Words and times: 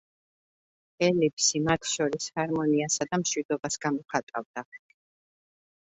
ელიფსი 1.07 1.61
მათ 1.67 1.85
შორის 1.91 2.27
ჰარმონიასა 2.39 3.09
და 3.13 3.23
მშვიდობას 3.27 3.81
გამოხატავდა. 3.87 4.69